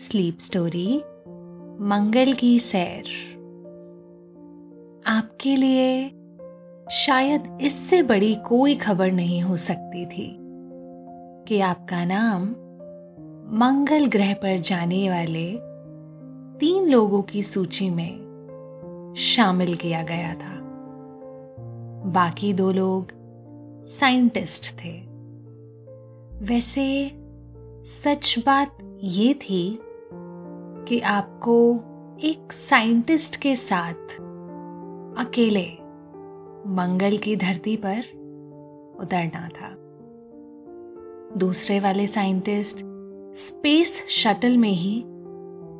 [0.00, 1.02] Sleep story
[1.80, 3.04] मंगल की सैर
[5.06, 6.08] आपके लिए
[6.90, 10.36] शायद इससे बड़ी कोई खबर नहीं हो सकती थी
[11.48, 12.44] कि आपका नाम
[13.58, 15.52] मंगल ग्रह पर जाने वाले
[16.58, 18.16] तीन लोगों की सूची में
[19.16, 20.60] शामिल किया गया था।
[22.06, 23.08] बाकी दो लोग
[23.84, 25.00] साइंटिस्ट थे।
[26.44, 27.10] वैसे
[27.84, 29.78] सच बात ये थी
[30.88, 31.74] कि आपको
[32.22, 34.14] एक साइंटिस्ट के साथ
[35.26, 35.66] अकेले
[36.70, 37.98] मंगल की धरती पर
[39.00, 39.74] उतरना था।
[41.38, 42.76] दूसरे वाले साइंटिस्ट
[43.34, 45.04] स्पेस शटल में ही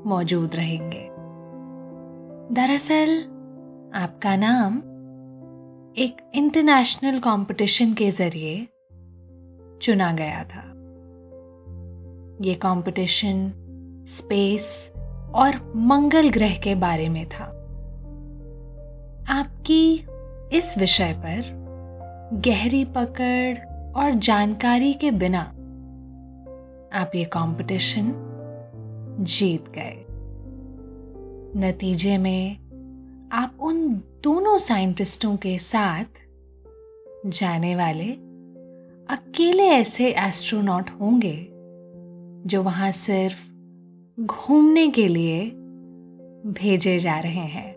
[0.08, 1.08] मौजूद रहेंगे।
[2.54, 3.22] दरअसल,
[3.94, 4.78] आपका नाम
[5.96, 8.68] एक इंटरनेशनल कंपटीशन के ज़रिए
[9.82, 10.64] चुना गया था।
[12.48, 13.64] ये कंपटीशन
[14.08, 14.92] स्पेस
[15.34, 17.44] और मंगल ग्रह के बारे में था।
[19.28, 20.06] आपकी
[20.52, 21.58] इस विषय पर
[22.34, 23.58] गहरी पकड़
[23.92, 25.40] और जानकारी के बिना
[26.92, 28.12] आप ये कंपटीशन
[29.20, 30.04] जीत गए।
[31.60, 32.68] नतीजे में
[33.32, 33.90] आप उन
[34.24, 36.04] दोनों साइंटिस्टों के साथ
[37.26, 38.12] जाने वाले
[39.14, 41.48] अकेले ऐसे एस्ट्रोनॉट होंगे
[42.46, 43.47] जो वहाँ सिर्फ़
[44.20, 45.50] घूमने के लिए
[46.52, 47.74] भेजे जा रहे हैं।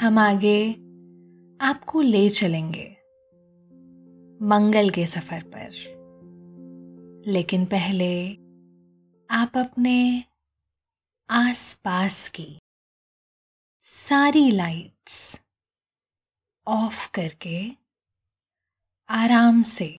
[0.00, 0.72] हम आगे
[1.60, 2.96] आपको ले चलेंगे,
[4.46, 5.70] मंगल के सफ़र पर।
[7.26, 8.32] लेकिन पहले
[9.30, 10.24] आप अपने
[11.30, 12.58] आसपास की
[13.78, 15.40] सारी लाइट्स
[16.68, 17.70] ऑफ़ करके
[19.08, 19.96] आराम से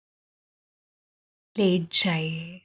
[1.57, 2.64] लेट जाइए।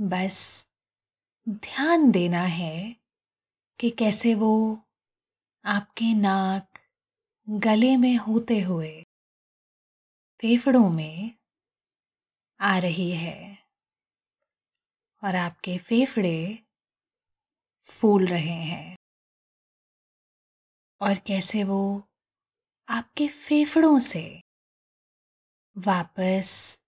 [0.00, 0.66] बस
[1.48, 2.96] ध्यान देना है
[3.80, 4.78] कि कैसे वो
[5.64, 6.78] आपके नाक
[7.50, 9.04] गले में होते हुए
[10.40, 11.34] फेफड़ों में
[12.60, 13.58] आ रही है
[15.22, 16.58] और आपके फेफड़े
[17.76, 18.96] फूल रहे हैं।
[21.00, 22.08] और कैसे वो
[22.88, 24.40] आपके फेफड़ों से
[25.76, 26.78] वापस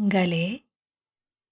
[0.00, 0.71] गले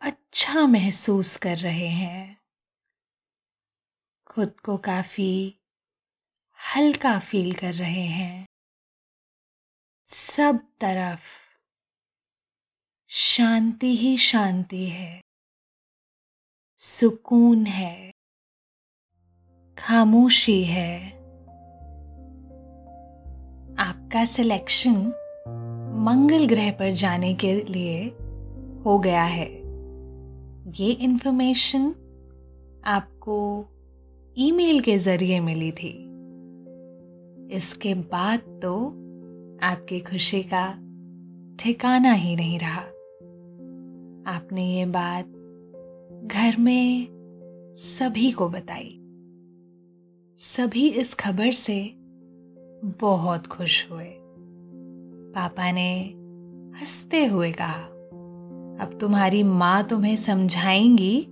[0.00, 2.40] अच्छा महसूस कर रहे हैं।
[4.26, 5.60] खुद को काफ़ी
[6.76, 8.46] हल्का फील कर रहे हैं।
[10.04, 11.22] सब तरफ़
[13.08, 15.20] शांति ही शांति है।
[16.76, 18.10] सुकून है।
[19.78, 21.12] खामोशी है।
[23.76, 24.96] आपका सिलेक्शन
[25.98, 28.04] मंगल ग्रह पर जाने के लिए
[28.84, 29.59] हो गया है।
[30.78, 31.94] ये इन्फॉर्मेशन
[32.84, 33.66] आपको
[34.38, 36.06] ईमेल के ज़रिए मिली थी।
[37.56, 38.86] इसके बाद तो
[39.62, 40.72] आपकी खुशी का
[41.60, 42.80] ठिकाना ही नहीं रहा।
[44.36, 45.26] आपने ये बात
[46.26, 47.06] घर में
[47.76, 48.96] सभी को बताई।
[50.36, 51.92] सभी इस खबर से
[52.84, 54.08] बहुत खुश हुए।
[55.34, 56.04] पापा ने
[56.80, 57.89] हँसते हुए कहा
[58.80, 61.26] अब तुम्हारी माँ तुम्हें समझाएँगी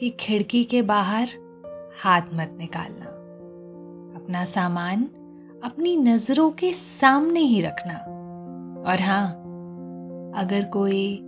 [0.00, 1.28] कि खिड़की के बाहर
[2.02, 3.04] हाथ मत निकालना।
[4.20, 5.04] अपना सामान
[5.64, 7.94] अपनी नज़रों के सामने ही रखना।
[8.90, 9.26] और हाँ
[10.36, 11.20] अगर कोई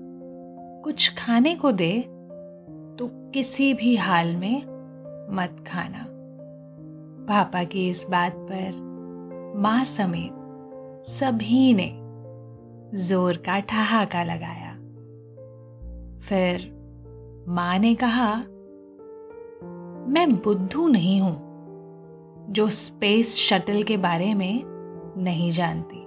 [0.84, 1.92] कुछ खाने को दे
[2.98, 4.56] तो किसी भी हाल में
[5.32, 6.06] मत खाना।
[7.26, 11.90] पापा की इस बात पर माँ समेत सभी ने
[13.00, 14.59] ज़ोर का ठहाका लगाया।
[16.22, 16.80] फिर
[17.48, 18.36] माँ ने कहा,
[20.12, 21.50] मैं बुद्धू नहीं हूँ,
[22.50, 24.62] जो स्पेस शटल के बारे में
[25.16, 26.04] नहीं जानती।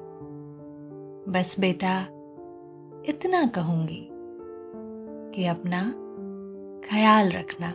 [1.32, 2.02] बस बेटा,
[3.10, 4.10] इतना कहूँगी
[5.36, 5.94] कि अपना
[6.90, 7.70] ख्याल रखना।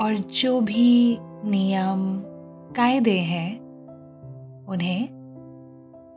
[0.00, 2.22] और जो भी नियम,
[2.72, 3.60] कायदे हैं,
[4.68, 5.08] उन्हें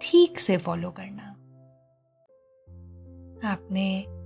[0.01, 1.33] ठीक से फॉलो करना।
[3.51, 4.16] आपने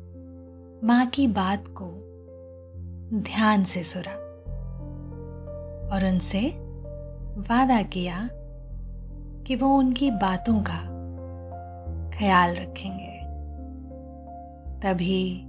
[0.83, 1.95] माँ की बात को
[3.19, 4.11] ध्यान से सुना
[5.95, 6.47] और उनसे
[7.37, 8.29] वादा किया
[9.47, 10.79] कि वो उनकी बातों का
[12.17, 13.21] ख्याल रखेंगे।
[14.79, 15.41] तभी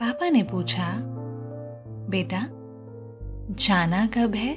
[0.00, 0.98] पापा ने पूछा,
[2.10, 2.48] बेटा,
[3.54, 4.54] जाना कब है?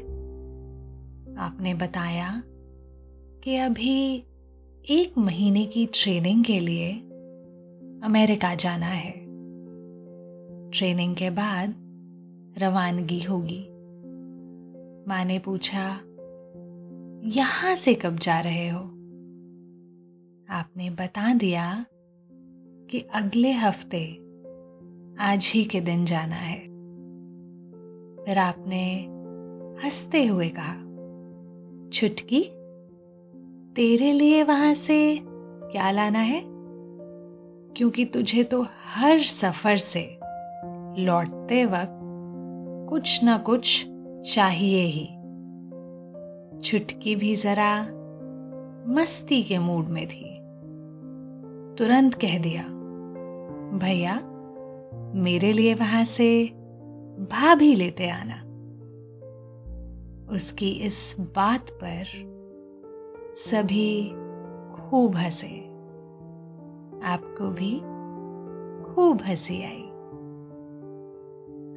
[1.38, 2.44] आपने बताया
[3.44, 4.16] कि अभी
[4.90, 6.94] एक महीने की ट्रेनिंग के लिए
[8.04, 9.25] अमेरिका जाना है।
[10.78, 11.76] ट्रेनिंग के बाद
[12.58, 13.68] रवानगी होगी।
[15.10, 16.00] माँ ने पूछा,
[17.30, 18.80] यहाँ से कब जा रहे हो?
[20.50, 21.86] आपने बता दिया
[22.92, 24.18] कि अगले हफ़्ते
[25.20, 26.60] आज ही के दिन जाना है।
[28.26, 29.06] फिर आपने
[29.86, 30.74] हँसते हुए कहा,
[31.90, 32.42] छुटकी,
[33.74, 35.20] तेरे लिए वहाँ से
[35.72, 36.42] क्या लाना है?
[37.74, 40.15] क्योंकि तुझे तो हर सफ़र से
[41.00, 42.00] लौटते वक्त
[42.90, 43.86] कुछ ना कुछ
[44.34, 45.06] चाहिए ही।
[46.62, 47.82] छुटकी भी जरा
[48.94, 50.36] मस्ती के मूड में थी।
[51.76, 52.64] तुरंत कह दिया,
[53.78, 54.22] भैया,
[55.16, 56.46] मेरे लिए वहाँ से
[57.20, 58.42] भाभी लेते आना।
[60.34, 62.04] उसकी इस बात पर
[63.36, 64.10] सभी
[64.76, 65.62] खूब हंसे।
[67.04, 67.80] आपको भी
[68.86, 69.85] खूब हँसी आई।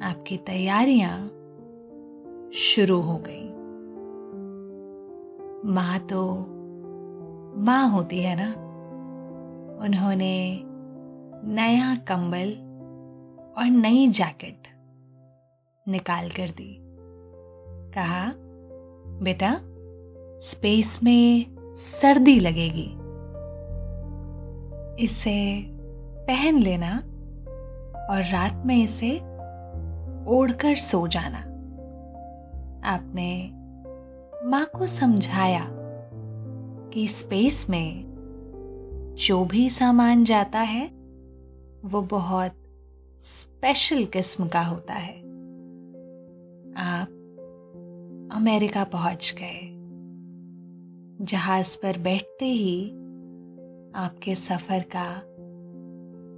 [0.03, 1.27] आपकी तैयारियाँ
[2.53, 3.49] शुरू हो गई।
[5.71, 6.35] माँ तो
[7.61, 8.51] माँ होती है ना?
[9.85, 10.61] उन्होंने
[11.43, 12.49] नया कंबल
[13.57, 14.67] और नई जैकेट
[15.87, 16.79] निकाल कर दी।
[17.93, 18.33] कहा,
[19.23, 19.61] बेटा,
[20.39, 21.45] स्पेस में
[21.75, 22.95] सर्दी लगेगी।
[25.03, 25.63] इसे
[26.27, 26.97] पहन लेना
[28.09, 29.28] और रात में इसे
[30.27, 31.37] ओढ़कर सो जाना।
[32.83, 33.51] आपने
[34.47, 35.69] माँ को समझाया
[36.93, 38.09] कि स्पेस में
[39.19, 40.87] जो भी सामान जाता है,
[41.85, 42.51] वो बहुत
[43.19, 45.19] स्पेशल किस्म का होता है।
[46.77, 47.07] आप
[48.33, 49.75] अमेरिका पहुँच गए।
[51.25, 52.89] जहाज़ पर बैठते ही
[53.95, 55.17] आपके सफ़र का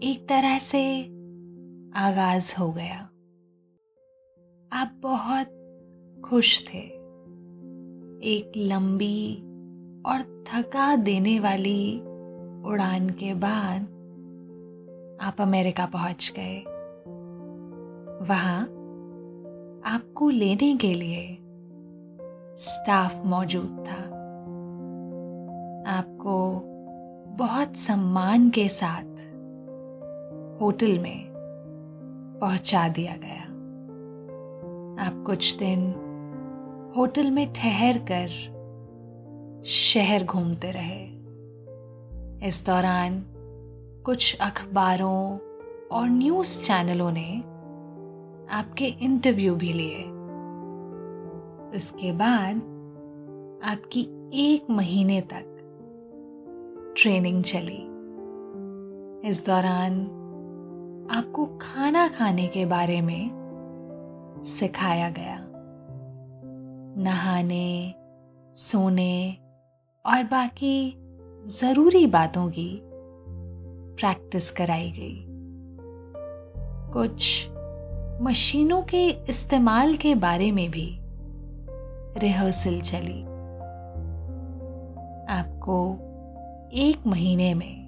[0.08, 1.04] एक तरह से
[1.96, 3.11] आगाज़ हो गया।
[4.74, 5.48] आप बहुत
[6.24, 6.78] खुश थे।
[8.24, 9.36] एक लंबी
[10.06, 12.00] और थका देने वाली
[12.66, 13.82] उड़ान के बाद
[15.22, 16.60] आप अमेरिका पहुँच गए।
[18.26, 18.62] वहाँ
[19.96, 21.38] आपको लेने के लिए
[22.58, 24.02] स्टाफ मौजूद था।
[25.92, 26.62] आपको
[27.38, 29.20] बहुत सम्मान के साथ
[30.62, 31.32] होटल में
[32.42, 33.51] पहुँचा दिया गया।
[35.02, 35.80] आप कुछ दिन
[36.98, 38.28] होटल में ठहर कर
[39.66, 41.06] शहर घूमते रहे।
[42.48, 43.24] इस दौरान
[44.06, 45.38] कुछ अखबारों
[45.92, 47.38] और न्यूज़ चैनलों ने
[48.52, 50.06] आपके इंटरव्यू भी लिए।
[51.76, 52.58] इसके बाद
[53.66, 54.02] आपकी
[54.34, 55.58] एक महीने तक
[56.98, 57.88] ट्रेनिंग चली।
[59.30, 60.02] इस दौरान
[61.12, 63.41] आपको खाना खाने के बारे में
[64.44, 65.48] सिखाया गया।
[67.04, 67.96] नहाने,
[68.54, 69.38] सोने
[70.06, 70.98] और बाकी
[71.46, 72.82] ज़रूरी बातों की
[73.96, 75.26] प्रैक्टिस कराई गई।
[76.94, 77.50] कुछ
[78.22, 80.98] मशीनों के इस्तेमाल के बारे में भी
[82.20, 83.22] रिहर्सल चली।
[85.34, 85.96] आपको
[86.74, 87.82] एक महीने में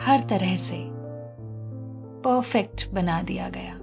[0.00, 0.88] हर तरह से
[2.22, 3.78] परफेक्ट बना दिया गया।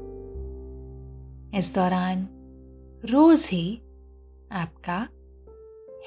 [1.56, 2.28] इस दौरान
[3.12, 3.76] रोज ही
[4.52, 5.08] आपका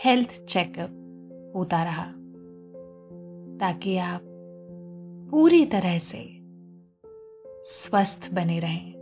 [0.04, 2.06] हेल्थ चेकअप होता रहा,
[3.58, 4.20] ताकि आप
[5.30, 6.22] पूरी तरह से
[7.64, 8.92] स्वस्थ बने रहें।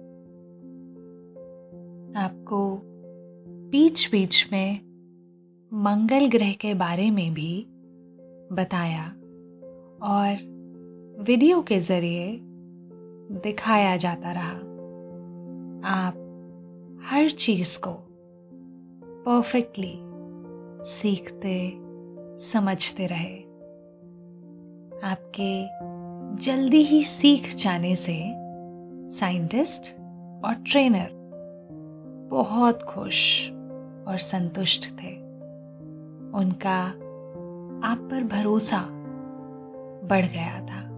[2.16, 2.80] आपको
[3.70, 4.80] बीच बीच में
[5.72, 7.66] मंगल ग्रह के बारे में भी
[8.52, 9.06] बताया
[10.02, 10.36] और
[11.24, 12.38] वीडियो के ज़रिए
[13.40, 14.54] दिखाया जाता रहा।
[15.94, 16.23] आप
[17.10, 17.90] हर चीज़ को
[19.26, 20.00] परफेक्टली
[20.84, 21.72] सीखते,
[22.38, 23.36] समझते रहे।
[25.08, 25.66] आपके
[26.42, 28.32] जल्दी ही सीख जाने से
[29.14, 29.82] साइंटिस्ट
[30.44, 31.10] और ट्रेनर
[32.30, 33.50] बहुत खुश
[34.08, 35.16] और संतुष्ट थे।
[36.34, 36.84] उनका
[37.88, 38.88] आप पर भरोसा
[40.06, 40.90] बढ़ गया था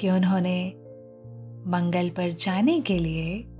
[0.00, 0.74] कि उन्होंने
[1.66, 3.53] मंगल पर जाने के लिए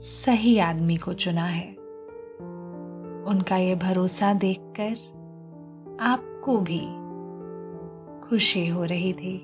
[0.00, 1.70] सही आदमी को चुना है।
[3.26, 4.92] उनका ये भरोसा देखकर
[6.00, 6.80] आपको भी
[8.28, 9.38] खुशी हो रही थी।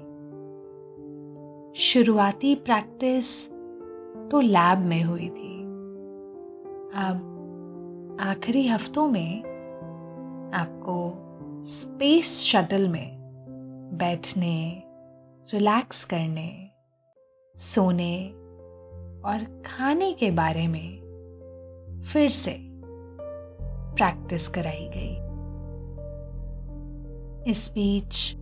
[1.76, 3.48] शुरुआती प्रैक्टिस
[4.30, 5.62] तो लैब में हुई थी।
[6.94, 9.42] अब आखिरी हफ्तों में
[10.54, 11.14] आपको
[11.62, 13.18] स्पेस शटल में
[13.94, 14.82] बैठने,
[15.52, 16.70] रिलैक्स करने,
[17.56, 18.45] सोने
[19.26, 21.00] और खाने के बारे में
[22.12, 22.58] फिर से
[23.96, 25.26] प्रैक्टिस कराई गई।
[27.50, 28.34] इस बीच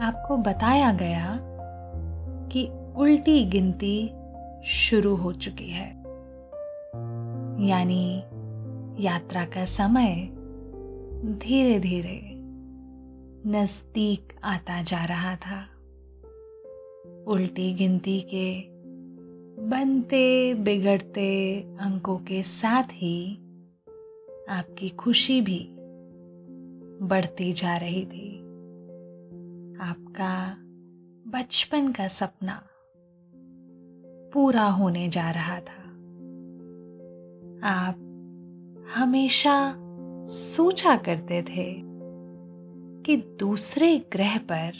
[0.00, 1.38] आपको बताया गया
[2.52, 4.12] कि उल्टी गिनती
[4.64, 6.00] शुरू हो चुकी है।
[7.68, 8.24] यानी
[9.04, 10.28] यात्रा का समय
[11.24, 12.20] धीरे धीरे
[13.46, 15.66] नज़दीक आता जा रहा था।
[17.26, 18.69] उल्टी गिनती के
[19.60, 23.34] बनते, बिगड़ते अंकों के साथ ही
[24.48, 25.76] आपकी खुशी भी
[27.02, 28.38] बढ़ती जा रही थी।
[29.80, 30.56] आपका
[31.30, 32.62] बचपन का सपना
[34.34, 35.82] पूरा होने जा रहा था।
[37.68, 37.94] आप
[38.96, 39.74] हमेशा
[40.26, 41.74] सोचा करते थे
[43.02, 44.72] कि दूसरे ग्रह पर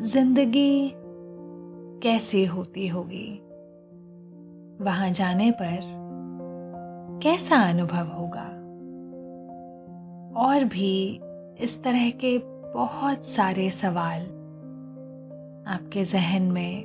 [0.00, 0.92] ज़िंदगी
[2.02, 3.40] कैसी होती होगी।
[4.80, 5.80] वहाँ जाने पर
[7.22, 8.50] कैसा अनुभव होगा?
[10.40, 11.20] और भी
[11.60, 12.38] इस तरह के
[12.74, 14.20] बहुत सारे सवाल
[15.66, 16.84] आपके जहन में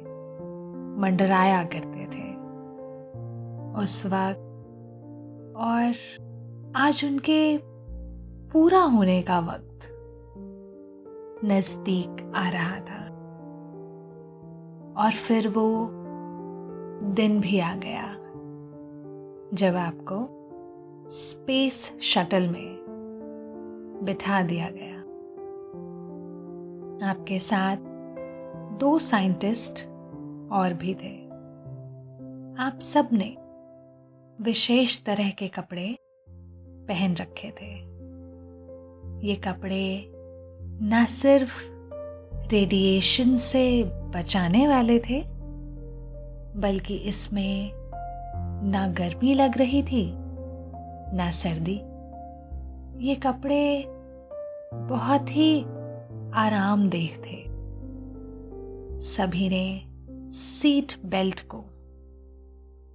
[0.99, 2.35] मंडराया करते थे।
[3.83, 4.45] उस वक्त
[5.57, 5.93] और
[6.75, 7.59] आज उनके
[8.51, 9.95] पूरा होने का वक्त
[11.45, 13.09] नज़दीक आ रहा था।
[15.03, 15.98] और फिर वो
[17.09, 18.15] दिन भी आ गया।
[19.53, 20.39] जब आपको
[21.09, 22.79] स्पेस शटल में
[24.03, 24.99] बिठा दिया गया।
[27.09, 27.77] आपके साथ
[28.79, 29.79] दो साइंटिस्ट
[30.51, 31.25] और भी थे।
[32.63, 33.35] आप सबने
[34.43, 35.97] विशेष तरह के कपड़े
[36.87, 37.75] पहन रखे थे।
[39.27, 40.11] ये कपड़े
[40.81, 41.69] न सिर्फ़
[42.51, 45.38] रेडिएशन से बचाने वाले थे
[46.55, 47.71] बल्कि इसमें
[48.63, 50.13] ना गर्मी लग रही थी,
[51.15, 51.81] ना सर्दी।
[53.07, 53.85] ये कपड़े
[54.73, 55.61] बहुत ही
[56.33, 57.49] आरामदेह थे।
[59.01, 59.81] सभी ने
[60.31, 61.65] सीट बेल्ट को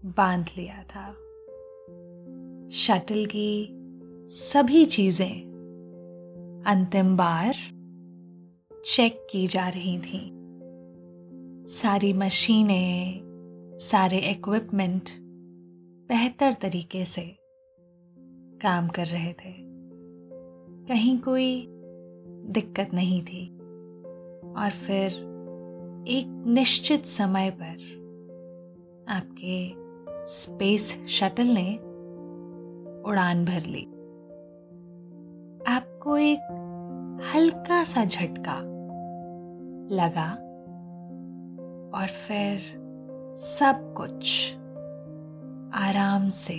[0.04, 1.12] बाँध लिया था।
[2.70, 3.68] शटल की
[4.28, 5.54] सभी चीज़ें
[6.66, 7.54] अंतिम बार
[8.84, 10.30] चेक की जा रही थी।
[11.72, 13.23] सारी मशीनें
[13.78, 15.04] सारे इक्विपमेंट
[16.08, 17.36] बेहतर तरीके से
[18.62, 19.54] काम कर रहे थे।
[20.88, 21.66] कहीं कोई
[22.46, 23.48] दिक्कत नहीं थी।
[24.56, 25.12] और फिर
[26.08, 27.76] एक निश्चित समय पर
[29.08, 29.72] आपके
[30.26, 31.76] स्पेस शटल ने
[33.10, 33.84] उड़ान भर ली।
[35.74, 36.60] आपको एक
[37.34, 38.60] हल्का सा झटका
[39.96, 40.32] लगा
[41.98, 42.83] और फिर
[43.36, 44.54] सब कुछ
[45.74, 46.54] आराम से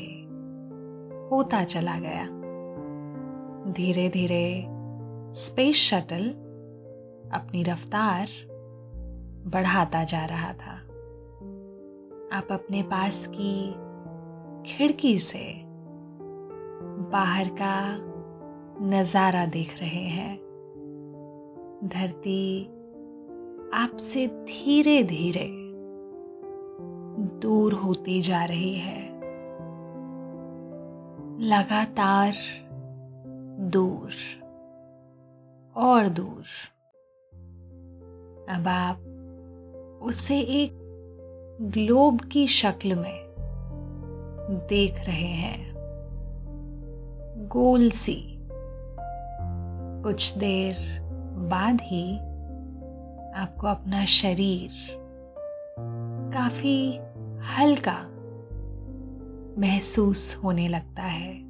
[1.32, 2.26] होता चला गया।
[3.74, 4.66] धीरे धीरे
[5.34, 6.30] स्पेस शटल
[7.34, 8.28] अपनी रफ्तार
[9.48, 10.76] बढ़ाता जा रहा था।
[12.38, 13.72] आप अपने पास की
[14.72, 15.64] खिड़की से
[17.12, 17.98] बाहर का
[18.86, 20.38] नज़ारा देख रहे हैं।
[21.84, 22.66] धरती
[23.74, 25.65] आपसे धीरे धीरे
[27.42, 29.16] दूर होती जा रही है।
[31.40, 32.34] लगातार
[33.60, 34.12] दूर
[35.76, 36.44] और दूर।
[38.56, 38.98] अब आप
[40.02, 40.72] उसे एक
[41.62, 43.26] ग्लोब की शक्ल में
[44.52, 45.76] देख रहे हैं।
[47.48, 48.36] गोल सी।
[50.04, 50.76] कुछ देर
[51.50, 52.18] बाद ही
[53.36, 54.72] आपको अपना शरीर
[56.34, 57.00] काफ़ी
[57.46, 58.12] हल्का
[59.62, 61.46] महसूस होने लगता है।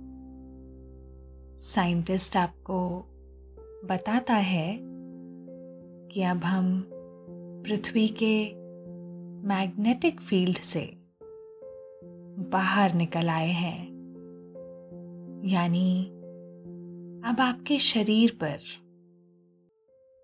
[1.55, 3.05] साइंटिस्ट आपको
[3.85, 4.79] बताता है
[6.11, 6.89] कि अब हम
[7.65, 8.53] पृथ्वी के
[9.47, 10.97] मैग्नेटिक फ़ील्ड से
[12.51, 13.85] बाहर निकल आए हैं।
[15.45, 16.05] यानी
[17.25, 18.59] अब आपके शरीर पर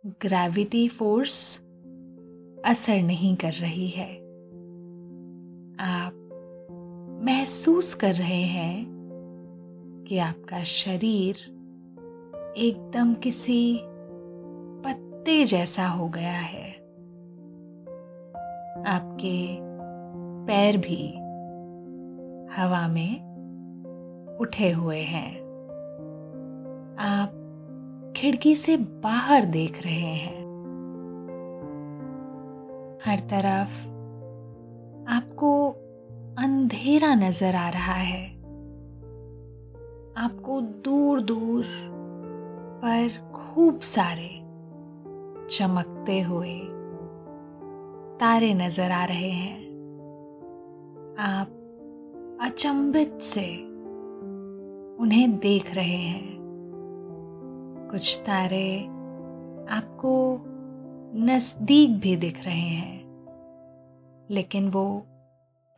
[0.06, 1.60] ग्रेविटी फोर्स
[2.66, 4.21] असर नहीं कर रही है।
[5.84, 6.14] आप
[7.24, 8.86] महसूस कर रहे हैं
[10.08, 11.36] कि आपका शरीर
[12.58, 13.79] एकदम किसी
[14.86, 16.72] पत्ते जैसा हो गया है।
[18.86, 19.58] आपके
[20.48, 21.14] पैर भी
[22.62, 23.16] हवा में
[24.40, 25.40] उठे हुए हैं।
[27.00, 27.32] आप
[28.18, 30.42] खिड़की से बाहर देख रहे हैं।
[33.05, 33.92] हर तरफ़
[35.01, 35.75] आपको
[36.62, 38.26] अंधेरा नज़र आ रहा है।
[40.18, 41.66] आपको दूर दूर
[42.84, 44.30] पर खूब सारे
[45.50, 46.54] चमकते हुए
[48.20, 49.58] तारे नज़र आ रहे हैं।
[51.20, 53.48] आप अचंभित से
[55.04, 56.30] उन्हें देख रहे हैं।
[57.92, 58.80] कुछ तारे
[59.72, 60.16] आपको
[61.26, 63.02] नज़दीक भी दिख रहे हैं,
[64.30, 65.04] लेकिन वो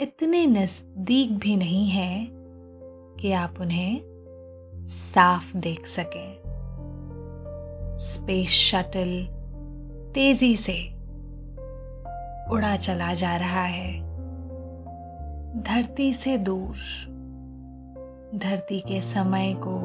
[0.01, 2.27] इतने नज़दीक भी नहीं है
[3.19, 4.01] कि आप उन्हें
[4.86, 6.41] साफ़ देख सकें।
[7.99, 9.27] स्पेस शटल
[10.13, 10.89] तेज़ी से
[12.51, 13.99] उड़ा चला जा रहा है।
[15.62, 16.75] धरती से दूर,
[18.36, 19.79] धरती के समय को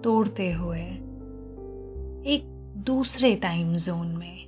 [0.00, 0.84] तोड़ते हुए,
[2.26, 4.38] एक दूसरे टाइम जोन में,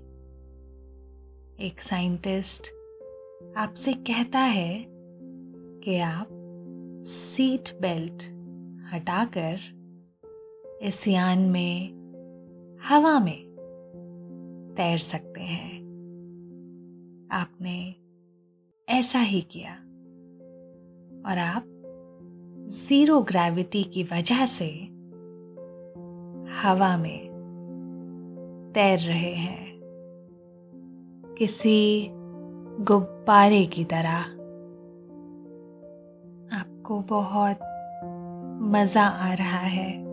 [1.61, 2.78] एक साइंटिस्ट
[3.59, 4.87] आपसे कहता है
[5.85, 6.29] कि आप
[7.05, 8.23] सीट बेल्ट
[8.94, 9.59] हटाकर
[10.83, 11.88] इस यान में,
[12.88, 13.49] हवा में
[14.77, 15.79] तैर सकते हैं।
[17.33, 17.94] आपने
[18.88, 19.75] ऐसा ही किया।
[21.31, 21.64] और आप
[22.71, 24.68] ज़ीरो ग्रेविटी की वजह से
[26.62, 27.29] हवा में
[28.75, 29.81] तैर रहे हैं।
[31.38, 32.11] किसी
[32.81, 34.19] गुब्बारे की तरह।
[36.61, 37.59] आपको बहुत
[38.62, 40.05] मज़ा आ रहा है।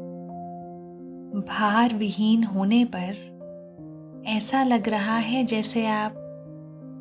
[1.42, 6.14] भार विहीन होने पर ऐसा लग रहा है जैसे आप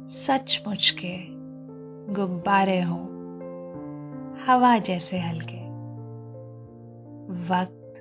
[0.07, 1.16] सचमुच के
[2.12, 3.00] गुब्बारे हो,
[4.46, 5.64] हवा जैसे हल्के।
[7.53, 7.94] वक्त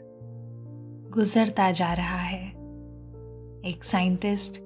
[1.13, 2.47] गुजरता जा रहा है।
[3.65, 4.61] एक साइंटिस्ट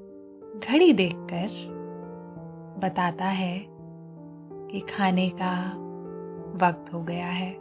[0.69, 1.76] घड़ी देखकर
[2.77, 3.65] बताता है
[4.71, 5.53] कि खाने का
[6.65, 7.51] वक्त हो गया है।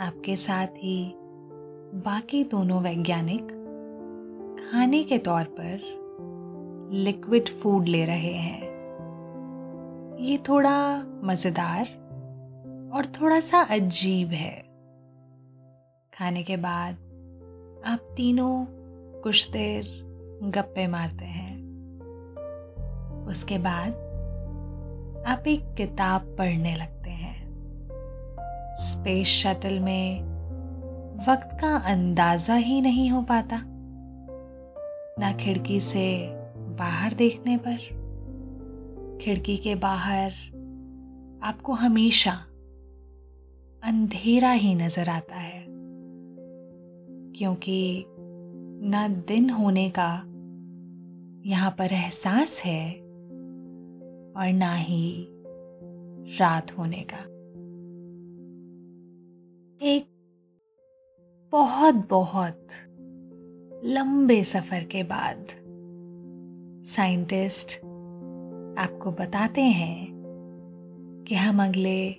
[0.00, 1.14] आपके साथ ही
[1.94, 3.48] बाकी दोनों वैज्ञानिक
[4.60, 5.78] खाने के तौर पर
[6.92, 8.62] लिक्विड फ़ूड ले रहे हैं।
[10.20, 11.86] ये थोड़ा मज़ेदार
[12.94, 14.56] और थोड़ा सा अजीब है।
[16.14, 16.94] खाने के बाद
[17.86, 18.66] आप तीनों
[19.22, 19.84] कुछ देर
[20.44, 21.45] गप्पे मारते हैं।
[23.26, 23.92] उसके बाद
[25.26, 27.46] आप एक किताब पढ़ने लगते हैं।
[28.74, 30.22] स्पेस शटल में
[31.28, 33.62] वक्त का अंदाज़ा ही नहीं हो पाता।
[35.18, 37.76] ना खिड़की से बाहर देखने पर।
[39.22, 40.32] खिड़की के बाहर
[41.42, 42.32] आपको हमेशा
[43.84, 45.66] अंधेरा ही नज़र आता है।
[47.32, 48.04] क्योंकि
[48.88, 50.22] ना दिन होने का
[51.50, 53.05] यहाँ पर एहसास है
[54.36, 55.28] और ना ही
[56.40, 57.16] रात होने का।
[59.86, 60.08] एक
[61.52, 62.68] बहुत बहुत
[63.84, 65.46] लंबे सफ़र के बाद
[66.84, 67.76] साइंटिस्ट
[68.78, 70.06] आपको बताते हैं
[71.28, 72.16] कि हम अगले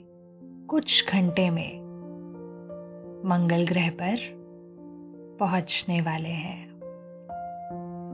[0.68, 1.80] कुछ घंटे में
[3.26, 4.18] मंगल ग्रह पर
[5.40, 6.80] पहुँचने वाले हैं।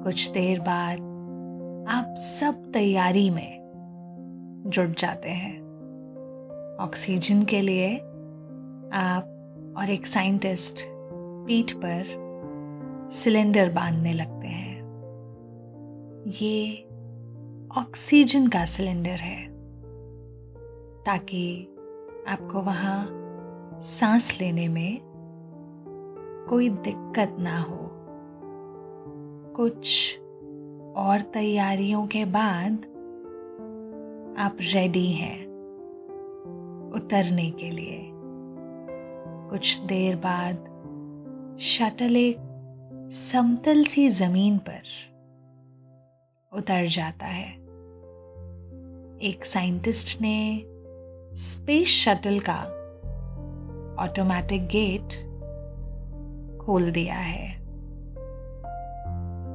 [0.04, 1.00] कुछ देर बाद
[1.89, 3.62] आप सब तैयारी में
[4.65, 5.58] जुट जाते हैं।
[6.80, 7.97] ऑक्सीजन के लिए
[8.93, 9.30] आप
[9.78, 10.86] और एक साइंटिस्ट
[11.47, 12.06] पीठ पर
[13.12, 14.84] सिलेंडर बांधने लगते हैं।
[16.41, 16.84] ये
[17.78, 19.47] ऑक्सीजन का सिलेंडर है,
[21.04, 21.69] ताकि
[22.28, 23.08] आपको वहाँ
[23.82, 24.99] सांस लेने में
[26.49, 27.89] कोई दिक्कत ना हो।
[29.56, 30.19] कुछ
[30.95, 32.86] और तैयारियों के बाद
[34.38, 35.46] आप रेडी हैं
[36.96, 38.12] उतरने के लिए।
[39.50, 40.56] कुछ देर बाद
[41.60, 42.38] शटल एक
[43.12, 44.82] समतल सी ज़मीन पर
[46.54, 47.52] उतर जाता है।
[49.19, 50.63] एक साइंटिस्ट ने
[51.36, 52.60] स्पेस शटल का
[54.04, 55.10] ऑटोमेटिक गेट
[56.62, 57.62] खोल दिया है।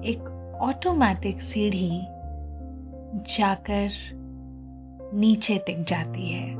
[0.05, 2.01] एक ऑटोमेटिक सीढ़ी
[3.37, 4.18] जाकर
[5.14, 6.53] नीचे टिक जाती है।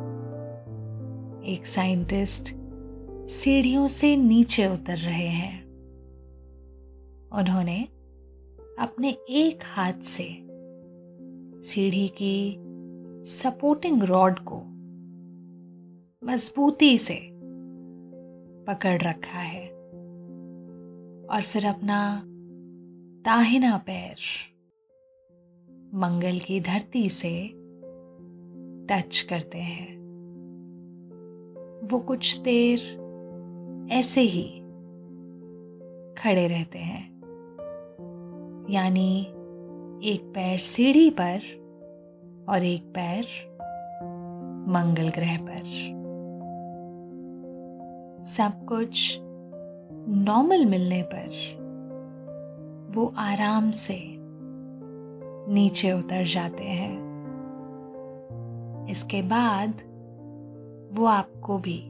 [1.53, 2.55] एक साइंटिस्ट
[3.29, 5.65] सीढ़ियों से नीचे उतर रहे हैं।
[7.33, 7.85] उन्होंने
[8.79, 10.29] अपने एक हाथ से
[11.67, 12.57] सीढ़ी की
[13.31, 14.57] सपोर्टिंग रॉड को
[16.27, 17.31] मजबूती से
[18.65, 19.69] पकड़ रखा है
[21.27, 22.23] और फिर अपना
[23.25, 24.17] दाहिना पैर
[25.95, 27.58] मंगल की धरती से
[28.91, 29.99] टच करते हैं।
[31.93, 32.79] वो कुछ देर
[33.91, 34.61] ऐसे ही
[36.19, 37.19] खड़े रहते हैं।
[38.71, 39.23] यानी
[40.05, 41.41] एक पैर सीढ़ी पर
[42.49, 43.25] और एक पैर
[44.69, 45.63] मंगल ग्रह पर।
[48.25, 49.19] सब कुछ
[50.09, 51.59] नॉर्मल मिलने पर
[52.95, 53.99] वो आराम से
[55.53, 57.08] नीचे उतर जाते हैं।
[58.91, 59.71] इसके बाद
[60.99, 61.83] वो आपको भी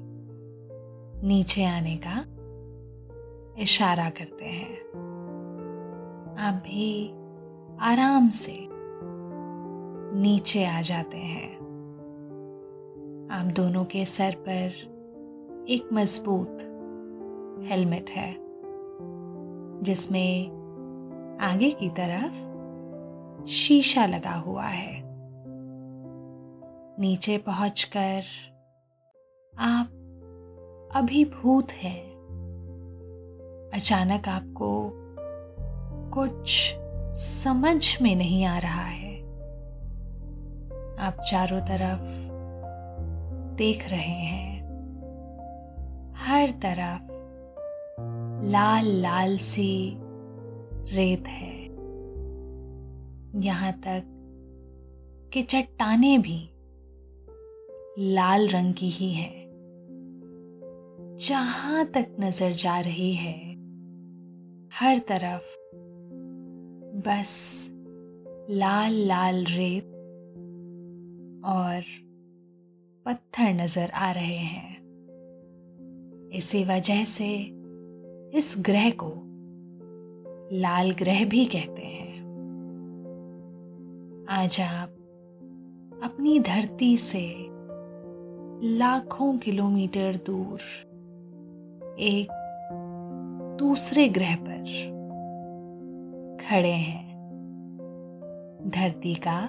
[1.26, 2.24] नीचे आने का
[3.62, 4.76] इशारा करते हैं।
[6.38, 7.10] आप भी
[7.80, 8.68] आराम से
[10.20, 11.58] नीचे आ जाते हैं।
[13.32, 16.58] आप दोनों के सर पर एक मज़बूत
[17.66, 18.36] हेलमेट है,
[19.82, 20.58] जिसमें
[21.40, 22.48] आगे की तरफ़
[23.46, 25.07] शीशा लगा हुआ है।
[27.00, 28.22] नीचे पहुंचकर
[29.58, 29.86] आप
[30.94, 32.02] अभिभूत हैं।
[33.74, 34.90] अचानक आपको
[36.10, 36.74] कुछ
[37.16, 39.20] समझ में नहीं आ रहा है।
[40.98, 42.28] आप चारों तरफ़
[43.56, 44.62] देख रहे हैं।
[46.16, 47.12] हर तरफ़
[48.46, 49.96] लाल लाल सी
[50.72, 51.64] रेत है।
[53.40, 54.04] यहाँ तक
[55.32, 56.50] कि चट्टाने भी
[58.00, 59.48] लाल रंग की ही है।
[61.16, 63.52] जहाँ तक नज़र जा रही है,
[64.74, 65.56] हर तरफ़
[67.08, 67.70] बस
[68.50, 69.84] लाल लाल रेत
[71.44, 71.82] और
[73.06, 74.78] पत्थर नज़र आ रहे हैं।
[76.34, 77.34] इसी वजह से
[78.38, 79.12] इस ग्रह को
[80.52, 82.18] लाल ग्रह भी कहते हैं।
[84.30, 84.88] आज आप
[86.04, 87.57] अपनी धरती से
[88.62, 90.60] लाखों किलोमीटर दूर,
[91.98, 92.28] एक
[93.58, 94.64] दूसरे ग्रह पर
[96.40, 97.08] खड़े हैं।
[98.66, 99.48] धरती का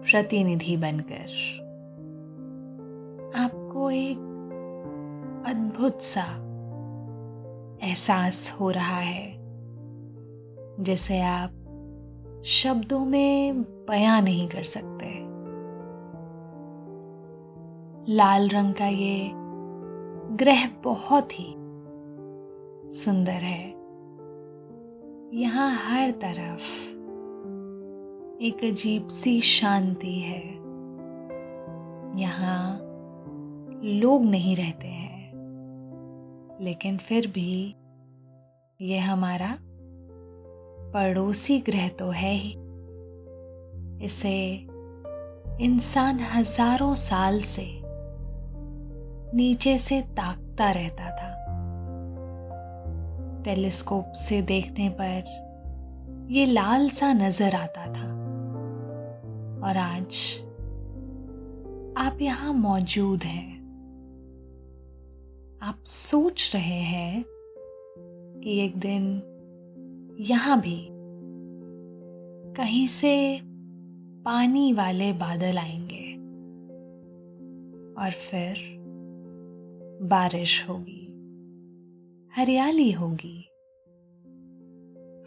[0.00, 1.26] प्रतिनिधि बनकर।
[3.36, 4.18] आपको एक
[5.46, 6.26] अद्भुत सा
[7.86, 9.26] एहसास हो रहा है,
[10.80, 11.52] जिसे आप
[12.44, 15.25] शब्दों में बयां नहीं कर सकते।
[18.08, 19.30] लाल रंग का ये
[20.36, 21.46] ग्रह बहुत ही
[22.94, 23.68] सुंदर है।
[25.34, 26.68] यहाँ हर तरफ़
[28.42, 30.42] एक अजीब सी शांति है।
[32.20, 32.78] यहाँ
[33.84, 35.32] लोग नहीं रहते हैं।
[36.60, 37.74] लेकिन फिर भी
[38.80, 39.56] ये हमारा
[40.94, 42.52] पड़ोसी ग्रह तो है ही।
[44.04, 44.52] इसे
[45.60, 47.85] इंसान हज़ारों साल से
[49.34, 51.36] नीचे से ताकता रहता था।
[53.42, 55.46] टेलीस्कोप से देखने पर
[56.30, 58.16] ये लाल सा नज़र आता था।
[59.68, 60.38] और आज
[61.96, 63.56] आप यहाँ मौजूद हैं।
[65.62, 67.24] आप सोच रहे हैं
[68.44, 69.22] कि एक दिन
[70.20, 70.88] यहाँ भी
[72.54, 73.40] कहीं से
[74.24, 76.14] पानी वाले बादल आएँगे।
[78.04, 78.75] और फिर
[80.02, 81.06] बारिश होगी,
[82.36, 83.48] हरियाली होगी।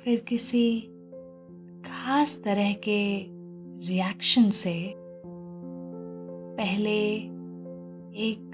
[0.03, 0.81] फिर किसी
[1.85, 3.25] खास तरह के
[3.87, 4.93] रिएक्शन से
[6.57, 7.15] पहले
[8.15, 8.51] एक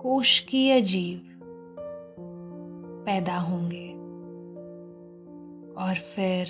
[0.00, 1.20] कोशकीय जीव
[3.06, 3.88] पैदा होंगे
[5.84, 6.48] और फिर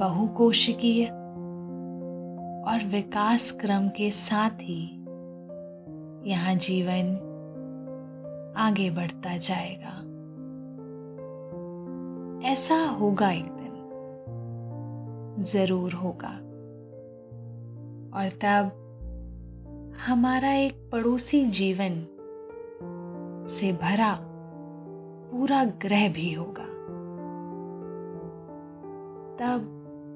[0.00, 1.04] बहुकोशिकीय
[2.66, 4.82] और विकास क्रम के साथ ही
[6.30, 7.25] यहाँ जीवन
[8.56, 10.16] आगे बढ़ता जाएगा।
[12.48, 13.66] ऐसा होगा एक दिन।
[15.38, 16.32] ज़रूर होगा।
[18.18, 18.82] और तब
[20.06, 22.06] हमारा एक पड़ोसी जीवन
[23.50, 24.18] से भरा
[25.32, 26.66] पूरा ग्रह भी होगा।
[29.36, 29.72] तब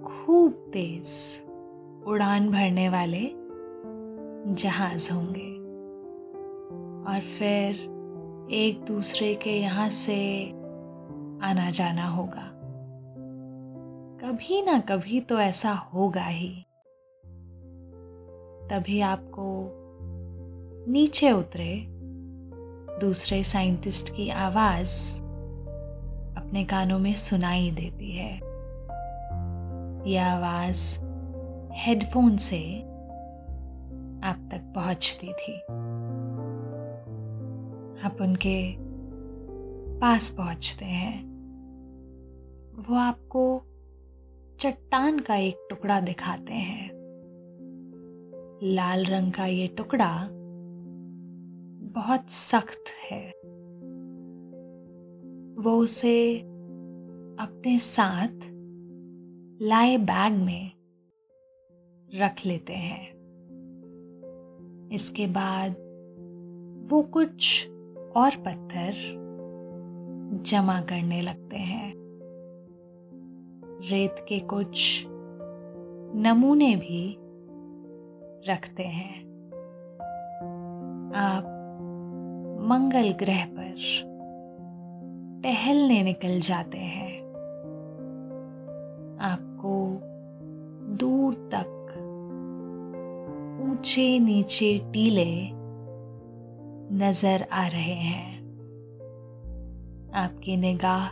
[0.07, 1.09] खूब तेज
[2.07, 3.27] उड़ान भरने वाले
[4.55, 5.61] जहाज़ होंगे।
[7.13, 8.00] और फिर
[8.53, 10.51] एक दूसरे के यहाँ से
[11.43, 12.51] आना जाना होगा।
[14.21, 16.67] कभी ना कभी तो ऐसा होगा ही।
[18.71, 19.67] तभी आपको
[20.93, 21.87] नीचे उतरे,
[23.01, 25.23] दूसरे साइंटिस्ट की आवाज़
[26.41, 28.35] अपने कानों में सुनाई देती है।
[30.11, 30.99] यह आवाज़
[31.73, 32.83] हेडफोन से
[34.25, 35.63] आप तक पहुँचती थी।
[38.05, 38.77] आप उनके
[40.01, 41.31] पास पहुँचते हैं।
[42.89, 43.63] वो आपको
[44.61, 46.91] चट्टान का एक टुकड़ा दिखाते हैं।
[48.63, 50.29] लाल रंग का ये टुकड़ा
[51.83, 53.31] बहुत सख्त है।
[55.63, 56.39] वो उसे
[57.41, 58.51] अपने साथ
[59.63, 60.73] लाए बैग में
[62.15, 63.21] रख लेते हैं।
[64.93, 65.73] इसके बाद
[66.91, 67.71] वो कुछ
[68.17, 68.93] और पत्थर
[70.43, 71.93] जमा करने लगते हैं।
[73.91, 75.05] रेत के कुछ
[76.15, 77.19] नमूने भी
[78.51, 79.21] रखते हैं।
[81.15, 81.45] आप
[82.61, 83.75] मंगल ग्रह पर
[85.43, 87.21] टहलने निकल जाते हैं।
[89.21, 90.01] आपको
[90.97, 91.77] दूर तक
[93.63, 95.60] ऊँचे नीचे टीले
[97.01, 98.39] नज़र आ रहे हैं।
[100.15, 101.09] आपकी निगाह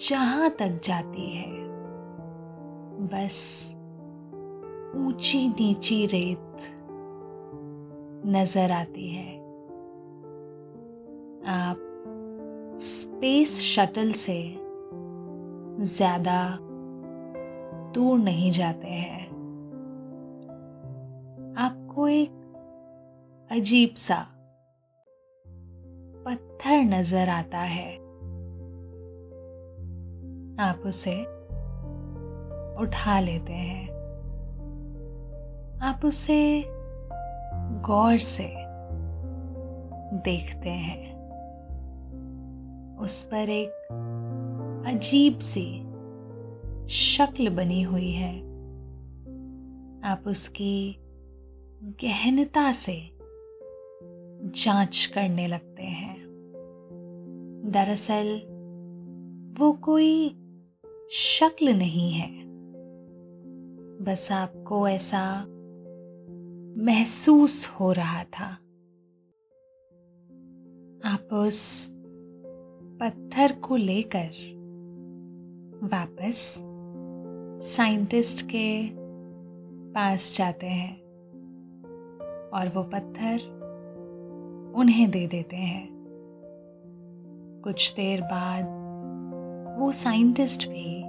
[0.00, 1.50] जहाँ तक जाती है,
[3.06, 3.38] बस
[4.96, 6.56] ऊँची नीची रेत
[8.26, 9.36] नज़र आती है।
[11.48, 11.78] आप
[12.80, 14.42] स्पेस शटल से
[15.86, 16.58] ज़्यादा
[17.94, 19.26] दूर नहीं जाते हैं।
[21.58, 22.30] आपको एक
[23.50, 24.26] अजीब सा
[26.62, 27.94] पत्थर नज़र आता है।
[30.58, 31.22] आप उसे
[32.82, 33.88] उठा लेते हैं।
[35.82, 36.64] आप उसे
[37.82, 38.54] गौर से
[40.22, 41.12] देखते हैं।
[42.98, 43.70] उस पर एक
[44.86, 45.82] अजीब सी
[46.88, 48.38] शक्ल बनी हुई है।
[50.04, 50.96] आप उसकी
[51.82, 53.10] गहनता से
[54.64, 56.21] जाँच करने लगते हैं।
[57.72, 58.38] दरअसल,
[59.58, 60.28] वो कोई
[61.10, 62.42] शक्ल नहीं है।
[64.04, 65.46] बस आपको ऐसा
[66.82, 68.46] महसूस हो रहा था।
[71.04, 71.88] आप उस
[73.00, 74.30] पत्थर को लेकर
[75.82, 76.58] वापस
[77.68, 78.88] साइंटिस्ट के
[79.92, 80.96] पास जाते हैं
[82.54, 83.62] और वो पत्थर
[84.76, 85.91] उन्हें दे देते हैं।
[87.64, 88.64] कुछ देर बाद
[89.80, 91.02] वो साइंटिस्ट भी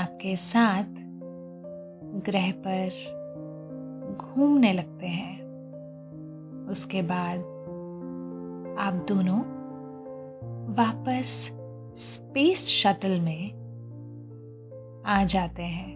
[0.00, 0.84] आपके साथ
[2.24, 2.88] ग्रह पर
[4.20, 5.42] घूमने लगते हैं।
[6.70, 7.38] उसके बाद
[8.78, 9.40] आप दोनों
[10.74, 11.50] वापस
[11.94, 13.62] स्पेस शटल में
[15.06, 15.92] आ जाते हैं।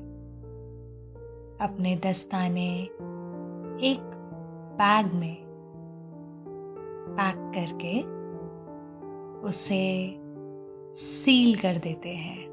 [1.60, 2.82] अपने दस्ताने
[3.82, 4.10] एक
[4.78, 5.36] बैग में
[7.18, 8.15] पैक करके
[9.46, 10.16] उसे
[10.94, 12.46] सील कर देते हैं,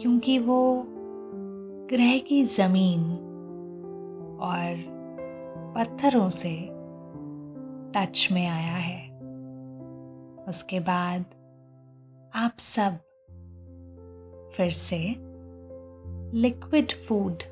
[0.00, 0.84] क्योंकि वो
[1.90, 3.02] ग्रह की ज़मीन
[4.42, 4.84] और
[5.76, 6.68] पत्थरों से
[7.92, 9.04] टच में आया है।
[10.48, 11.24] उसके बाद
[12.34, 12.98] आप सब
[14.56, 14.98] फिर से
[16.38, 17.42] लिक्विड फ़ूड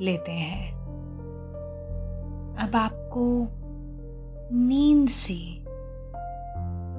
[0.00, 0.72] लेते हैं।
[2.58, 3.42] अब आपको
[4.56, 5.65] नींद सी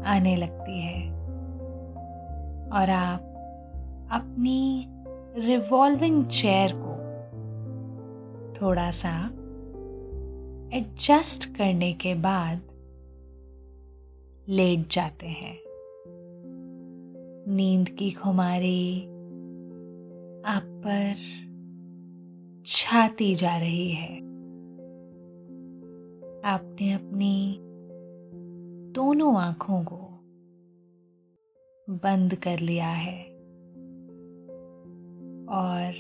[0.08, 1.12] आने लगती है।
[2.72, 3.20] और आप
[4.12, 4.88] अपनी
[5.38, 6.98] रिवॉल्विंग चेयर को
[8.62, 9.32] थोड़ा सा
[10.78, 12.62] एडजस्ट करने के बाद
[14.50, 15.58] लेट जाते हैं।
[17.50, 19.02] नींद की खुमारी
[20.46, 21.16] आप पर
[22.66, 24.16] छाती जा रही है।
[26.46, 27.60] आपने अपनी
[28.98, 29.96] दोनों आँखों को
[31.90, 33.24] बंद कर लिया है
[35.50, 35.94] और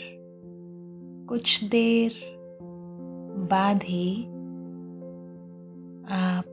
[1.29, 2.13] कुछ देर
[3.51, 4.23] बाद ही
[6.12, 6.43] आप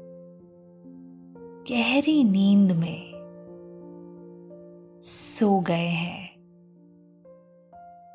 [1.71, 3.13] गहरी नींद में
[5.03, 6.35] सो गए हैं।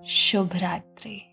[0.03, 1.28] शुभ रात्रि।